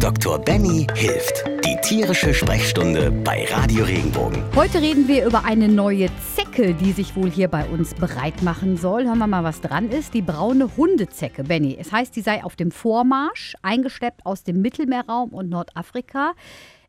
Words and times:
Dr. 0.00 0.38
Benny 0.38 0.86
hilft. 0.94 1.44
Die 1.64 1.76
tierische 1.82 2.32
Sprechstunde 2.32 3.10
bei 3.10 3.46
Radio 3.50 3.84
Regenbogen. 3.84 4.44
Heute 4.54 4.80
reden 4.80 5.08
wir 5.08 5.26
über 5.26 5.44
eine 5.44 5.66
neue 5.66 6.08
Zecke, 6.36 6.72
die 6.74 6.92
sich 6.92 7.16
wohl 7.16 7.28
hier 7.28 7.48
bei 7.48 7.66
uns 7.66 7.94
bereit 7.94 8.40
machen 8.42 8.76
soll. 8.76 9.06
Hören 9.06 9.18
wir 9.18 9.26
mal, 9.26 9.42
was 9.42 9.60
dran 9.60 9.90
ist. 9.90 10.14
Die 10.14 10.22
braune 10.22 10.76
Hundezecke, 10.76 11.42
Benny. 11.42 11.76
Es 11.80 11.90
heißt, 11.90 12.14
die 12.14 12.20
sei 12.20 12.44
auf 12.44 12.54
dem 12.54 12.70
Vormarsch, 12.70 13.56
eingeschleppt 13.62 14.24
aus 14.24 14.44
dem 14.44 14.62
Mittelmeerraum 14.62 15.30
und 15.30 15.48
Nordafrika. 15.48 16.34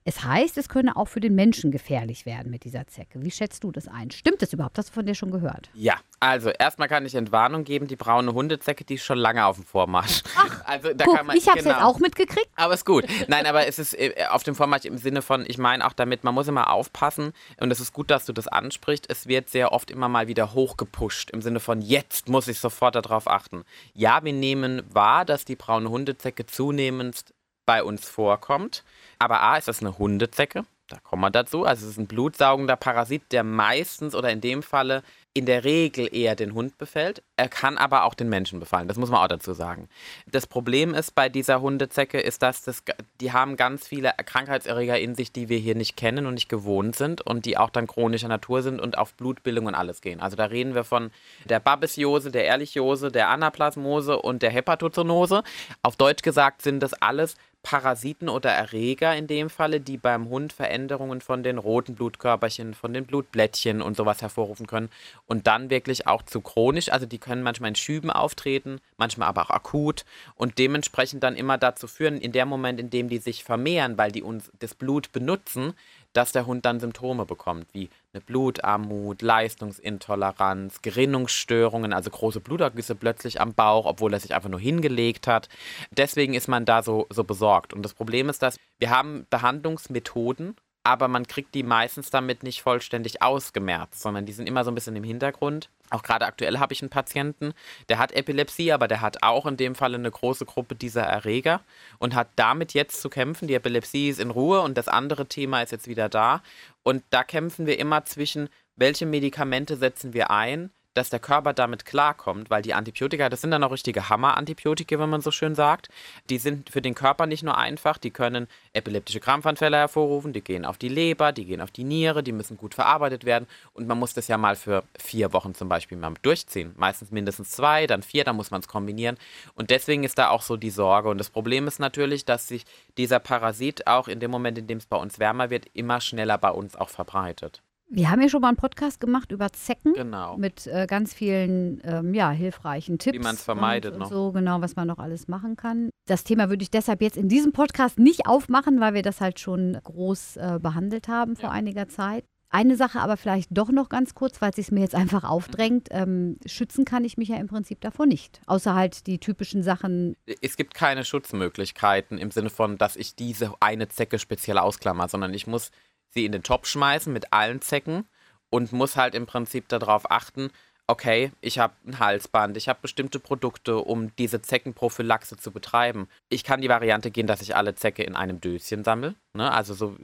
Es 0.10 0.24
heißt, 0.24 0.58
es 0.58 0.70
könne 0.70 0.98
auch 0.98 1.08
für 1.08 1.20
den 1.20 1.36
Menschen 1.36 1.70
gefährlich 1.70 2.26
werden 2.26 2.50
mit 2.50 2.64
dieser 2.64 2.88
Zecke. 2.88 3.22
Wie 3.22 3.30
schätzt 3.30 3.64
du 3.64 3.72
das 3.72 3.88
ein? 3.88 4.10
Stimmt 4.10 4.42
das 4.42 4.52
überhaupt? 4.52 4.80
Hast 4.80 4.90
du 4.90 4.94
von 4.94 5.06
dir 5.06 5.14
schon 5.14 5.30
gehört? 5.30 5.70
Ja, 5.76 5.98
also 6.20 6.50
erstmal 6.50 6.88
kann 6.88 7.06
ich 7.06 7.14
Entwarnung 7.14 7.64
geben, 7.64 7.86
die 7.86 7.96
braune 7.96 8.34
Hundezecke, 8.34 8.84
die 8.84 8.96
ist 8.96 9.04
schon 9.04 9.20
lange 9.20 9.46
auf 9.46 9.58
dem 9.58 9.66
Vormarsch. 9.66 10.24
Ach, 10.36 10.62
also 10.66 10.96
da 10.96 11.06
guck, 11.06 11.16
kann 11.16 11.28
man, 11.28 11.38
ich 11.38 11.48
habe 11.48 11.60
es 11.60 11.66
genau. 11.66 11.76
jetzt 11.76 11.86
auch 11.86 12.00
mitgekriegt. 12.00 12.50
Aber 12.56 12.74
ist 12.74 12.88
gut. 12.88 13.06
Nein, 13.28 13.46
aber 13.46 13.68
es 13.68 13.78
ist 13.78 13.94
äh, 13.94 14.16
auf 14.32 14.42
dem 14.42 14.56
Vormarsch 14.56 14.86
im 14.86 14.98
Sinne 14.98 15.22
von, 15.22 15.46
ich 15.48 15.60
meine 15.60 15.86
auch 15.86 15.94
damit, 15.94 16.24
man 16.24 16.34
muss 16.34 16.48
immer 16.48 16.74
aufpassen 16.74 17.32
und 17.60 17.70
es 17.70 17.80
ist 17.80 17.94
gut, 17.94 18.10
dass 18.10 18.26
du 18.26 18.34
das 18.34 18.48
ansprichst. 18.48 19.06
Es 19.12 19.28
wird 19.28 19.52
sehr 19.52 19.72
oft 19.74 19.92
immer 19.92 20.10
mal 20.10 20.28
wieder 20.28 20.56
hochgepusht 20.56 21.30
im 21.30 21.44
Sinne 21.44 21.60
von, 21.60 21.84
jetzt 21.84 22.30
muss 22.30 22.48
ich 22.48 22.58
sofort 22.58 22.96
darauf 22.96 23.28
achten. 23.30 23.64
Ja, 23.94 24.24
wir 24.24 24.34
nehmen 24.34 24.82
wahr, 24.92 25.24
dass 25.24 25.46
die 25.46 25.56
braune 25.56 25.92
Hundezecke 25.92 26.48
zunehmend 26.48 27.26
bei 27.70 27.84
uns 27.84 28.10
vorkommt. 28.10 28.84
Aber 29.20 29.44
A, 29.44 29.56
ist 29.56 29.68
das 29.68 29.82
eine 29.82 30.00
Hundezecke. 30.00 30.66
Da 30.88 30.98
kommen 31.04 31.22
wir 31.22 31.30
dazu. 31.30 31.66
Also 31.66 31.86
es 31.86 31.92
ist 31.92 32.00
ein 32.00 32.08
blutsaugender 32.08 32.76
Parasit, 32.76 33.22
der 33.32 33.44
meistens 33.44 34.16
oder 34.16 34.32
in 34.32 34.42
dem 34.42 34.64
Falle 34.64 35.04
in 35.36 35.46
der 35.46 35.64
Regel 35.64 36.10
eher 36.12 36.36
den 36.36 36.56
Hund 36.56 36.80
befällt. 36.80 37.22
Er 37.38 37.48
kann 37.48 37.78
aber 37.78 38.04
auch 38.06 38.16
den 38.16 38.28
Menschen 38.28 38.60
befallen. 38.60 38.88
Das 38.88 38.98
muss 38.98 39.12
man 39.12 39.22
auch 39.22 39.28
dazu 39.28 39.54
sagen. 39.54 39.88
Das 40.26 40.48
Problem 40.48 40.96
ist 40.96 41.14
bei 41.14 41.30
dieser 41.30 41.62
Hundezecke, 41.62 42.20
ist, 42.20 42.42
dass 42.42 42.64
das, 42.64 42.84
die 43.22 43.32
haben 43.32 43.56
ganz 43.56 43.88
viele 43.88 44.12
Krankheitserreger 44.26 45.00
in 45.00 45.14
sich, 45.14 45.32
die 45.32 45.48
wir 45.48 45.60
hier 45.60 45.76
nicht 45.76 45.96
kennen 45.96 46.26
und 46.26 46.34
nicht 46.34 46.50
gewohnt 46.50 46.96
sind 46.96 47.22
und 47.22 47.46
die 47.46 47.58
auch 47.58 47.70
dann 47.70 47.86
chronischer 47.86 48.28
Natur 48.28 48.64
sind 48.64 48.82
und 48.82 48.98
auf 48.98 49.14
Blutbildung 49.14 49.68
und 49.68 49.76
alles 49.76 50.02
gehen. 50.02 50.20
Also 50.20 50.36
da 50.36 50.46
reden 50.46 50.74
wir 50.74 50.84
von 50.84 51.12
der 51.46 51.60
Babesiose, 51.60 52.32
der 52.32 52.46
Ehrlichiose, 52.46 53.12
der 53.12 53.30
Anaplasmose 53.30 54.20
und 54.20 54.42
der 54.42 54.50
Hepatozoonose. 54.50 55.44
Auf 55.84 55.96
Deutsch 55.96 56.24
gesagt 56.24 56.64
sind 56.64 56.82
das 56.82 56.94
alles 56.94 57.36
Parasiten 57.62 58.30
oder 58.30 58.52
Erreger 58.52 59.16
in 59.16 59.28
dem 59.28 59.50
Falle, 59.50 59.82
die 59.82 59.98
beim 59.98 60.30
Hund 60.30 60.54
Veränderungen 60.54 61.20
von 61.20 61.44
den 61.44 61.58
roten 61.58 61.96
Blutkörperchen, 61.96 62.74
von 62.74 62.94
den 62.94 63.06
Blutblättchen 63.06 63.82
und 63.82 63.98
sowas 63.98 64.22
hervorrufen 64.22 64.66
können 64.66 64.90
und 65.28 65.46
dann 65.46 65.70
wirklich 65.70 66.08
auch 66.08 66.24
zu 66.24 66.40
chronisch, 66.42 66.90
also 66.90 67.06
die 67.06 67.18
können 67.18 67.44
manchmal 67.44 67.70
in 67.70 67.76
Schüben 67.76 68.12
auftreten, 68.12 68.80
manchmal 68.98 69.28
aber 69.28 69.44
auch 69.44 69.50
akut 69.50 70.06
und 70.36 70.58
dementsprechend 70.58 71.22
dann 71.22 71.36
immer 71.36 71.58
dazu 71.58 71.88
führen, 71.88 72.22
in 72.22 72.32
dem 72.32 72.48
Moment, 72.48 72.80
in 72.80 72.90
dem 72.90 73.10
die 73.10 73.18
sich 73.18 73.44
vermehren, 73.44 73.98
weil 73.98 74.12
die 74.12 74.24
uns 74.24 74.52
das 74.60 74.74
Blut 74.74 75.12
benutzen, 75.12 75.74
dass 76.14 76.32
der 76.32 76.46
Hund 76.46 76.66
dann 76.66 76.80
Symptome 76.80 77.26
bekommt, 77.26 77.68
wie 77.74 77.90
eine 78.14 78.22
Blutarmut, 78.22 79.22
Leistungsintoleranz, 79.22 80.82
Gerinnungsstörungen, 80.82 81.94
also 81.94 82.10
große 82.10 82.40
Blutergüsse 82.40 82.96
plötzlich 82.96 83.40
am 83.42 83.54
Bauch, 83.54 83.86
obwohl 83.86 84.14
er 84.14 84.20
sich 84.20 84.34
einfach 84.34 84.50
nur 84.50 84.60
hingelegt 84.60 85.28
hat. 85.28 85.50
Deswegen 85.92 86.34
ist 86.34 86.48
man 86.48 86.66
da 86.66 86.82
so, 86.82 87.08
so 87.10 87.24
besorgt. 87.24 87.74
Und 87.74 87.84
das 87.84 87.94
Problem 87.94 88.30
ist, 88.30 88.42
dass 88.42 88.58
wir 88.80 88.90
haben 88.90 89.28
Behandlungsmethoden, 89.30 90.56
aber 90.90 91.08
man 91.08 91.28
kriegt 91.28 91.54
die 91.54 91.62
meistens 91.62 92.10
damit 92.10 92.42
nicht 92.42 92.64
vollständig 92.64 93.22
ausgemerzt, 93.22 94.02
sondern 94.02 94.26
die 94.26 94.34
sind 94.34 94.48
immer 94.48 94.64
so 94.64 94.72
ein 94.72 94.76
bisschen 94.76 94.96
im 94.96 95.04
Hintergrund. 95.04 95.70
Auch 95.92 96.02
gerade 96.02 96.26
aktuell 96.26 96.58
habe 96.58 96.74
ich 96.74 96.82
einen 96.82 96.90
Patienten, 96.90 97.54
der 97.90 98.00
hat 98.00 98.12
Epilepsie, 98.12 98.72
aber 98.72 98.88
der 98.88 99.00
hat 99.00 99.22
auch 99.22 99.46
in 99.46 99.56
dem 99.56 99.76
Fall 99.76 99.94
eine 99.94 100.10
große 100.10 100.46
Gruppe 100.46 100.74
dieser 100.74 101.04
Erreger 101.04 101.62
und 102.00 102.16
hat 102.16 102.30
damit 102.38 102.74
jetzt 102.74 103.02
zu 103.02 103.10
kämpfen. 103.10 103.48
Die 103.48 103.54
Epilepsie 103.54 104.10
ist 104.10 104.20
in 104.20 104.32
Ruhe 104.32 104.62
und 104.62 104.80
das 104.80 104.88
andere 104.88 105.28
Thema 105.28 105.62
ist 105.62 105.72
jetzt 105.72 105.88
wieder 105.88 106.10
da. 106.10 106.42
Und 106.82 107.04
da 107.12 107.24
kämpfen 107.24 107.68
wir 107.68 107.78
immer 107.78 108.06
zwischen, 108.06 108.50
welche 108.76 109.06
Medikamente 109.06 109.78
setzen 109.78 110.14
wir 110.14 110.32
ein, 110.32 110.72
dass 110.94 111.10
der 111.10 111.20
Körper 111.20 111.54
damit 111.54 111.86
klarkommt, 111.86 112.50
weil 112.50 112.62
die 112.62 112.74
Antibiotika, 112.74 113.30
das 113.30 113.42
sind 113.42 113.52
dann 113.52 113.64
auch 113.64 113.72
richtige 113.72 114.10
Hammer-Antibiotika, 114.10 115.00
wenn 115.00 115.10
man 115.10 115.22
so 115.22 115.32
schön 115.32 115.56
sagt. 115.56 115.90
Die 116.30 116.38
sind 116.38 116.70
für 116.70 116.82
den 116.82 116.96
Körper 116.96 117.26
nicht 117.26 117.44
nur 117.44 117.58
einfach, 117.58 117.98
die 117.98 118.12
können 118.12 118.48
epileptische 118.74 119.20
Krampfanfälle 119.20 119.78
hervorrufen, 119.78 120.34
die 120.34 120.42
gehen 120.42 120.66
auf 120.66 120.78
die 120.78 120.90
Leber, 120.90 121.32
die 121.32 121.46
gehen 121.46 121.62
auf 121.62 121.72
die 121.72 121.84
Niere, 121.84 122.24
die 122.24 122.32
müssen 122.32 122.58
gut 122.58 122.74
verarbeitet 122.74 123.26
werden 123.26 123.48
und 123.74 123.88
man 123.88 124.00
muss 124.00 124.14
das 124.14 124.28
ja 124.28 124.38
mal 124.38 124.56
für 124.56 124.84
vier 125.00 125.34
Wochen 125.34 125.54
zum 125.54 125.70
Beispiel 125.70 125.98
mal 125.98 126.14
durchziehen. 126.22 126.74
Meistens 126.78 127.12
mindestens 127.12 127.52
zwei, 127.52 127.88
dann 127.88 128.04
vier, 128.04 128.24
dann 128.24 128.36
muss 128.36 128.52
man 128.52 128.62
es 128.62 128.68
kombinieren 128.68 129.18
und 129.56 129.70
deswegen 129.70 130.04
ist 130.04 130.18
da 130.18 130.30
auch 130.30 130.42
so 130.42 130.58
die 130.58 130.70
Sorge 130.70 131.10
und 131.10 131.18
das 131.18 131.30
Problem 131.30 131.68
ist 131.68 131.80
natürlich, 131.80 132.26
dass 132.26 132.48
sich 132.48 132.66
dieser 132.98 133.20
Parasit 133.20 133.88
auch 133.88 134.08
in 134.08 134.20
dem 134.20 134.32
Moment, 134.32 134.58
in 134.58 134.68
dem 134.68 134.80
es 134.80 134.86
bei 134.86 134.98
uns 134.98 135.20
wärmer 135.20 135.50
wird, 135.50 135.68
immer 135.74 136.02
schneller 136.02 136.38
bei 136.38 136.52
uns 136.52 136.76
auch 136.76 136.90
verbreitet. 136.90 137.62
Wir 137.92 138.12
haben 138.12 138.22
ja 138.22 138.30
schon 138.30 138.42
mal 138.42 138.50
einen 138.50 138.58
Podcast 138.58 139.00
gemacht 139.00 139.32
über 139.32 139.52
Zecken. 139.52 139.94
Genau. 139.94 140.38
Mit 140.38 140.68
äh, 140.68 140.86
ganz 140.88 141.14
vielen 141.14 141.82
ähm, 141.84 142.14
ja, 142.14 142.30
hilfreichen 142.30 143.00
Tipps. 143.00 143.18
Wie 143.18 143.22
man's 143.24 143.44
vermeidet 143.44 143.94
und, 143.94 144.00
noch. 144.00 144.12
So 144.12 144.32
genau, 144.32 144.62
was 144.62 144.76
man 144.76 144.88
noch 144.88 145.00
alles 145.00 145.28
machen 145.28 145.56
kann. 145.56 145.90
Das 146.06 146.24
Thema 146.24 146.50
würde 146.50 146.62
ich 146.62 146.70
deshalb 146.70 147.02
jetzt 147.02 147.18
in 147.18 147.30
diesem 147.30 147.52
Podcast 147.52 147.98
nicht 147.98 148.28
aufmachen, 148.28 148.80
weil 148.80 148.94
wir 148.94 149.02
das 149.02 149.22
halt 149.22 149.40
schon 149.40 149.76
groß 149.84 150.38
äh, 150.38 150.60
behandelt 150.62 151.08
haben 151.08 151.36
vor 151.36 151.50
Ja. 151.50 151.52
einiger 151.56 151.88
Zeit. 151.88 152.26
Eine 152.52 152.76
Sache 152.76 153.00
aber 153.00 153.18
vielleicht 153.18 153.50
doch 153.52 153.70
noch 153.70 153.90
ganz 153.90 154.16
kurz, 154.16 154.42
weil 154.42 154.50
es 154.52 154.56
sich 154.56 154.72
mir 154.72 154.82
jetzt 154.82 154.96
einfach 154.96 155.24
aufdrängt. 155.24 155.88
Ähm, 155.92 156.38
schützen 156.46 156.86
kann 156.86 157.04
ich 157.06 157.18
mich 157.18 157.30
ja 157.30 157.38
im 157.38 157.48
Prinzip 157.48 157.82
davor 157.82 158.06
nicht. 158.06 158.42
Außer 158.46 158.74
halt 158.76 159.08
die 159.08 159.20
typischen 159.20 159.62
Sachen. 159.64 160.16
es 160.42 160.58
gibt 160.58 160.74
keine 160.76 161.06
Schutzmöglichkeiten 161.06 162.18
im 162.20 162.30
Sinne 162.32 162.50
von, 162.50 162.78
dass 162.78 162.96
ich 162.96 163.16
diese 163.16 163.54
eine 163.60 163.88
Zecke 163.88 164.20
speziell 164.20 164.58
ausklammer, 164.60 165.08
sondern 165.08 165.34
ich 165.34 165.48
muss 165.48 165.72
sie 166.10 166.26
in 166.26 166.32
den 166.32 166.44
Topf 166.44 166.68
schmeißen 166.68 167.12
mit 167.12 167.34
allen 167.34 167.62
Zecken 167.62 168.08
und 168.50 168.72
muss 168.72 168.96
halt 168.96 169.16
im 169.16 169.26
Prinzip 169.26 169.68
darauf 169.70 170.10
achten, 170.10 170.52
okay, 170.90 171.32
ich 171.40 171.60
habe 171.60 171.74
ein 171.86 172.00
Halsband, 172.00 172.58
ich 172.58 172.68
habe 172.68 172.80
bestimmte 172.82 173.20
Produkte, 173.20 173.78
um 173.78 174.14
diese 174.16 174.42
Zeckenprophylaxe 174.42 175.38
zu 175.38 175.52
betreiben. 175.52 176.08
Ich 176.30 176.44
kann 176.44 176.62
die 176.62 176.70
Variante 176.70 177.12
gehen, 177.12 177.28
dass 177.28 177.44
ich 177.44 177.56
alle 177.56 177.76
Zecke 177.76 178.02
in 178.02 178.16
einem 178.16 178.42
Döschen 178.42 178.84
sammle, 178.84 179.14
ne? 179.34 179.52
also 179.52 179.76
so 179.76 179.96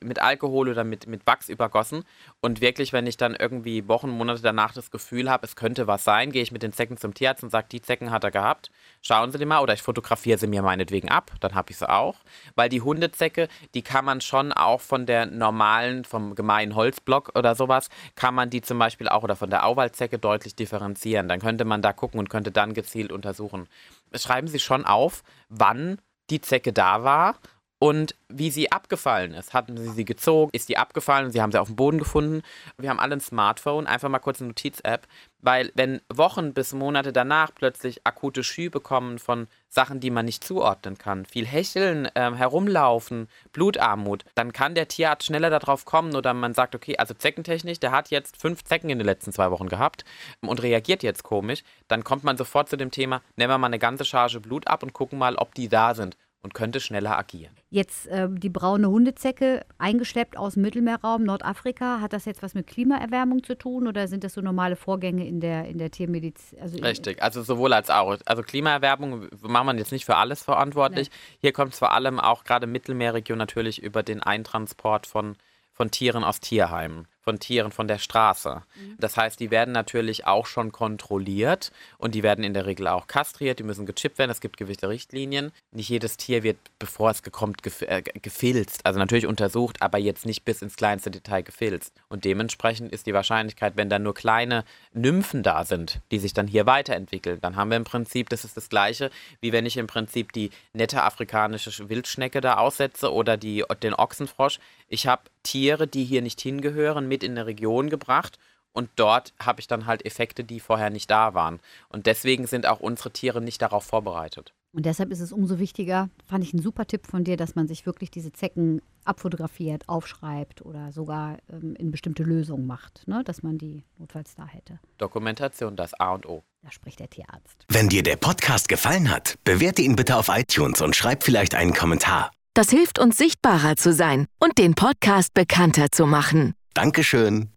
mit 0.00 0.18
Alkohol 0.18 0.68
oder 0.68 0.84
mit, 0.84 1.06
mit 1.06 1.26
Wachs 1.26 1.48
übergossen. 1.48 2.04
Und 2.42 2.60
wirklich, 2.60 2.92
wenn 2.92 3.06
ich 3.06 3.16
dann 3.16 3.34
irgendwie 3.34 3.88
Wochen, 3.88 4.10
Monate 4.10 4.42
danach 4.42 4.74
das 4.74 4.90
Gefühl 4.90 5.30
habe, 5.30 5.46
es 5.46 5.56
könnte 5.56 5.86
was 5.86 6.04
sein, 6.04 6.30
gehe 6.30 6.42
ich 6.42 6.52
mit 6.52 6.62
den 6.62 6.74
Zecken 6.74 6.98
zum 6.98 7.14
Tierarzt 7.14 7.42
und 7.42 7.48
sage, 7.48 7.68
die 7.72 7.80
Zecken 7.80 8.10
hat 8.10 8.22
er 8.22 8.30
gehabt. 8.30 8.70
Schauen 9.00 9.32
Sie 9.32 9.38
die 9.38 9.46
mal 9.46 9.60
oder 9.60 9.72
ich 9.72 9.82
fotografiere 9.82 10.36
sie 10.36 10.46
mir 10.46 10.60
meinetwegen 10.60 11.08
ab, 11.08 11.32
dann 11.40 11.54
habe 11.54 11.70
ich 11.70 11.78
sie 11.78 11.88
auch. 11.88 12.16
Weil 12.54 12.68
die 12.68 12.82
Hundezecke, 12.82 13.48
die 13.72 13.82
kann 13.82 14.04
man 14.04 14.20
schon 14.20 14.52
auch 14.52 14.82
von 14.82 15.06
der 15.06 15.24
normalen, 15.24 16.04
vom 16.04 16.34
gemeinen 16.34 16.74
Holzblock 16.74 17.32
oder 17.34 17.54
sowas, 17.54 17.88
kann 18.14 18.34
man 18.34 18.50
die 18.50 18.60
zum 18.60 18.78
Beispiel 18.78 19.08
auch 19.08 19.22
oder 19.22 19.36
von 19.36 19.48
der 19.48 19.64
Auwaldzecke 19.64 20.18
deutlich 20.18 20.33
differenzieren. 20.38 21.28
Dann 21.28 21.40
könnte 21.40 21.64
man 21.64 21.82
da 21.82 21.92
gucken 21.92 22.18
und 22.18 22.30
könnte 22.30 22.50
dann 22.50 22.74
gezielt 22.74 23.12
untersuchen. 23.12 23.68
Schreiben 24.14 24.48
Sie 24.48 24.58
schon 24.58 24.84
auf, 24.84 25.22
wann 25.48 26.00
die 26.30 26.40
Zecke 26.40 26.72
da 26.72 27.04
war 27.04 27.38
und 27.84 28.14
wie 28.30 28.50
sie 28.50 28.72
abgefallen 28.72 29.34
ist. 29.34 29.52
Hatten 29.52 29.76
sie 29.76 29.90
sie 29.90 30.06
gezogen? 30.06 30.48
Ist 30.54 30.70
die 30.70 30.78
abgefallen? 30.78 31.30
Sie 31.32 31.42
haben 31.42 31.52
sie 31.52 31.60
auf 31.60 31.66
dem 31.66 31.76
Boden 31.76 31.98
gefunden. 31.98 32.40
Wir 32.78 32.88
haben 32.88 32.98
alle 32.98 33.16
ein 33.16 33.20
Smartphone, 33.20 33.86
einfach 33.86 34.08
mal 34.08 34.20
kurz 34.20 34.40
eine 34.40 34.48
Notiz-App, 34.48 35.06
weil 35.42 35.70
wenn 35.74 36.00
Wochen 36.08 36.54
bis 36.54 36.72
Monate 36.72 37.12
danach 37.12 37.50
plötzlich 37.54 38.06
akute 38.06 38.42
Schübe 38.42 38.80
kommen 38.80 39.18
von 39.18 39.48
Sachen, 39.68 40.00
die 40.00 40.10
man 40.10 40.24
nicht 40.24 40.42
zuordnen 40.44 40.96
kann, 40.96 41.26
viel 41.26 41.44
Hecheln, 41.44 42.08
ähm, 42.14 42.32
herumlaufen, 42.34 43.28
Blutarmut, 43.52 44.24
dann 44.34 44.54
kann 44.54 44.74
der 44.74 44.88
Tierarzt 44.88 45.26
schneller 45.26 45.50
darauf 45.50 45.84
kommen 45.84 46.16
oder 46.16 46.32
man 46.32 46.54
sagt, 46.54 46.74
okay, 46.74 46.96
also 46.96 47.12
Zeckentechnisch, 47.12 47.80
der 47.80 47.92
hat 47.92 48.08
jetzt 48.08 48.40
fünf 48.40 48.64
Zecken 48.64 48.88
in 48.88 48.98
den 48.98 49.04
letzten 49.04 49.30
zwei 49.30 49.50
Wochen 49.50 49.68
gehabt 49.68 50.06
und 50.40 50.62
reagiert 50.62 51.02
jetzt 51.02 51.22
komisch, 51.22 51.62
dann 51.88 52.02
kommt 52.02 52.24
man 52.24 52.38
sofort 52.38 52.70
zu 52.70 52.78
dem 52.78 52.90
Thema, 52.90 53.20
nehmen 53.36 53.50
wir 53.50 53.58
mal 53.58 53.66
eine 53.66 53.78
ganze 53.78 54.06
Charge 54.06 54.40
Blut 54.40 54.68
ab 54.68 54.82
und 54.82 54.94
gucken 54.94 55.18
mal, 55.18 55.36
ob 55.36 55.54
die 55.54 55.68
da 55.68 55.94
sind 55.94 56.16
und 56.44 56.52
könnte 56.52 56.78
schneller 56.78 57.18
agieren. 57.18 57.54
Jetzt 57.70 58.06
äh, 58.06 58.28
die 58.30 58.50
braune 58.50 58.88
Hundezecke, 58.88 59.64
eingeschleppt 59.78 60.36
aus 60.36 60.54
dem 60.54 60.62
Mittelmeerraum, 60.62 61.24
Nordafrika. 61.24 62.00
Hat 62.00 62.12
das 62.12 62.26
jetzt 62.26 62.42
was 62.42 62.52
mit 62.52 62.66
Klimaerwärmung 62.66 63.42
zu 63.42 63.56
tun 63.56 63.88
oder 63.88 64.06
sind 64.08 64.24
das 64.24 64.34
so 64.34 64.42
normale 64.42 64.76
Vorgänge 64.76 65.26
in 65.26 65.40
der, 65.40 65.64
in 65.64 65.78
der 65.78 65.90
Tiermedizin? 65.90 66.60
Also 66.60 66.78
Richtig, 66.78 67.22
also 67.22 67.42
sowohl 67.42 67.72
als 67.72 67.88
auch. 67.88 68.18
Also 68.26 68.42
Klimaerwärmung 68.42 69.28
macht 69.40 69.64
man 69.64 69.78
jetzt 69.78 69.90
nicht 69.90 70.04
für 70.04 70.16
alles 70.16 70.42
verantwortlich. 70.42 71.10
Hier 71.40 71.52
kommt 71.52 71.72
es 71.72 71.78
vor 71.78 71.92
allem 71.92 72.20
auch 72.20 72.44
gerade 72.44 72.66
Mittelmeerregion 72.66 73.38
natürlich 73.38 73.82
über 73.82 74.02
den 74.02 74.22
Eintransport 74.22 75.06
von, 75.06 75.36
von 75.72 75.90
Tieren 75.90 76.24
aus 76.24 76.40
Tierheimen. 76.40 77.08
Von 77.24 77.40
Tieren 77.40 77.72
von 77.72 77.88
der 77.88 77.98
Straße. 77.98 78.62
Das 78.98 79.16
heißt, 79.16 79.40
die 79.40 79.50
werden 79.50 79.72
natürlich 79.72 80.26
auch 80.26 80.46
schon 80.46 80.72
kontrolliert 80.72 81.72
und 81.98 82.14
die 82.14 82.22
werden 82.22 82.44
in 82.44 82.54
der 82.54 82.66
Regel 82.66 82.86
auch 82.86 83.06
kastriert, 83.06 83.58
die 83.58 83.62
müssen 83.62 83.86
gechippt 83.86 84.18
werden. 84.18 84.30
Es 84.30 84.40
gibt 84.40 84.58
gewisse 84.58 84.88
Richtlinien. 84.88 85.50
Nicht 85.72 85.88
jedes 85.88 86.18
Tier 86.18 86.42
wird, 86.42 86.58
bevor 86.78 87.10
es 87.10 87.22
kommt, 87.22 87.62
gef 87.62 87.82
äh, 87.82 88.02
gefilzt. 88.02 88.84
Also 88.84 88.98
natürlich 88.98 89.26
untersucht, 89.26 89.80
aber 89.80 89.98
jetzt 89.98 90.26
nicht 90.26 90.44
bis 90.44 90.60
ins 90.62 90.76
kleinste 90.76 91.10
Detail 91.10 91.42
gefilzt. 91.42 91.94
Und 92.08 92.24
dementsprechend 92.24 92.92
ist 92.92 93.06
die 93.06 93.14
Wahrscheinlichkeit, 93.14 93.76
wenn 93.76 93.88
da 93.88 93.98
nur 93.98 94.14
kleine 94.14 94.64
Nymphen 94.92 95.42
da 95.42 95.64
sind, 95.64 96.00
die 96.10 96.18
sich 96.18 96.34
dann 96.34 96.46
hier 96.46 96.66
weiterentwickeln, 96.66 97.40
dann 97.40 97.56
haben 97.56 97.70
wir 97.70 97.76
im 97.76 97.84
Prinzip, 97.84 98.28
das 98.28 98.44
ist 98.44 98.56
das 98.56 98.68
Gleiche, 98.68 99.10
wie 99.40 99.52
wenn 99.52 99.66
ich 99.66 99.78
im 99.78 99.86
Prinzip 99.86 100.32
die 100.32 100.50
nette 100.74 101.02
afrikanische 101.02 101.88
Wildschnecke 101.88 102.40
da 102.40 102.58
aussetze 102.58 103.12
oder 103.12 103.36
die, 103.36 103.64
den 103.82 103.94
Ochsenfrosch. 103.94 104.58
Ich 104.88 105.06
habe 105.06 105.22
Tiere, 105.42 105.86
die 105.86 106.04
hier 106.04 106.22
nicht 106.22 106.40
hingehören, 106.40 107.08
mit 107.14 107.22
in 107.22 107.32
eine 107.32 107.46
Region 107.46 107.90
gebracht 107.90 108.38
und 108.72 108.90
dort 108.96 109.32
habe 109.40 109.60
ich 109.60 109.68
dann 109.68 109.86
halt 109.86 110.04
Effekte, 110.04 110.42
die 110.42 110.58
vorher 110.58 110.90
nicht 110.90 111.08
da 111.08 111.32
waren. 111.32 111.60
Und 111.88 112.06
deswegen 112.06 112.48
sind 112.48 112.66
auch 112.66 112.80
unsere 112.80 113.12
Tiere 113.12 113.40
nicht 113.40 113.62
darauf 113.62 113.84
vorbereitet. 113.84 114.52
Und 114.72 114.84
deshalb 114.84 115.12
ist 115.12 115.20
es 115.20 115.30
umso 115.30 115.60
wichtiger, 115.60 116.10
fand 116.26 116.42
ich 116.42 116.52
einen 116.52 116.62
super 116.62 116.84
Tipp 116.84 117.06
von 117.06 117.22
dir, 117.22 117.36
dass 117.36 117.54
man 117.54 117.68
sich 117.68 117.86
wirklich 117.86 118.10
diese 118.10 118.32
Zecken 118.32 118.82
abfotografiert, 119.04 119.88
aufschreibt 119.88 120.62
oder 120.62 120.90
sogar 120.90 121.38
ähm, 121.48 121.76
in 121.76 121.92
bestimmte 121.92 122.24
Lösungen 122.24 122.66
macht, 122.66 123.06
ne? 123.06 123.22
dass 123.24 123.44
man 123.44 123.58
die 123.58 123.84
notfalls 123.98 124.34
da 124.34 124.48
hätte. 124.48 124.80
Dokumentation, 124.98 125.76
das 125.76 125.94
A 126.00 126.14
und 126.14 126.26
O. 126.26 126.42
Da 126.62 126.72
spricht 126.72 126.98
der 126.98 127.08
Tierarzt. 127.08 127.64
Wenn 127.68 127.88
dir 127.88 128.02
der 128.02 128.16
Podcast 128.16 128.68
gefallen 128.68 129.08
hat, 129.08 129.36
bewerte 129.44 129.82
ihn 129.82 129.94
bitte 129.94 130.16
auf 130.16 130.28
iTunes 130.28 130.80
und 130.80 130.96
schreib 130.96 131.22
vielleicht 131.22 131.54
einen 131.54 131.74
Kommentar. 131.74 132.32
Das 132.54 132.70
hilft 132.70 132.98
uns 132.98 133.16
sichtbarer 133.16 133.76
zu 133.76 133.92
sein 133.92 134.26
und 134.40 134.58
den 134.58 134.74
Podcast 134.74 135.34
bekannter 135.34 135.92
zu 135.92 136.06
machen. 136.06 136.54
Dankeschön. 136.74 137.53